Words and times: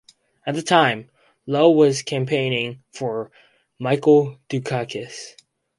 At 0.47 0.55
the 0.55 0.63
time, 0.63 1.11
Lowe 1.45 1.69
was 1.69 2.01
campaigning 2.01 2.81
for 2.91 3.29
Michael 3.77 4.39
Dukakis. 4.49 5.35